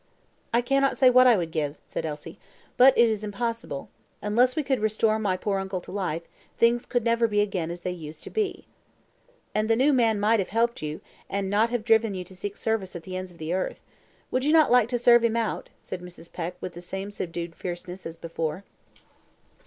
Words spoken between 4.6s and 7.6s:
could restore my poor uncle to life, things could never be